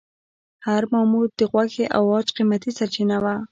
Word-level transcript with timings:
هر 0.67 0.81
ماموت 0.91 1.29
د 1.39 1.41
غوښې 1.51 1.85
او 1.95 2.03
عاج 2.13 2.27
قیمتي 2.37 2.71
سرچینه 2.77 3.17
وه. 3.23 3.35